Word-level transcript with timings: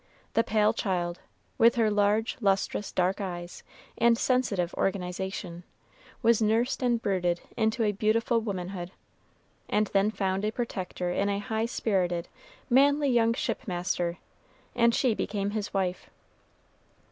The 0.33 0.43
pale 0.43 0.73
child, 0.73 1.19
with 1.59 1.75
her 1.75 1.91
large, 1.91 2.35
lustrous, 2.41 2.91
dark 2.91 3.21
eyes, 3.21 3.61
and 3.99 4.17
sensitive 4.17 4.73
organization, 4.73 5.63
was 6.23 6.41
nursed 6.41 6.81
and 6.81 6.99
brooded 6.99 7.39
into 7.55 7.83
a 7.83 7.91
beautiful 7.91 8.41
womanhood, 8.41 8.93
and 9.69 9.85
then 9.93 10.09
found 10.09 10.43
a 10.43 10.49
protector 10.49 11.11
in 11.11 11.29
a 11.29 11.37
high 11.37 11.67
spirited, 11.67 12.29
manly 12.67 13.09
young 13.11 13.35
ship 13.35 13.67
master, 13.67 14.17
and 14.73 14.95
she 14.95 15.13
became 15.13 15.51
his 15.51 15.71
wife. 15.71 16.09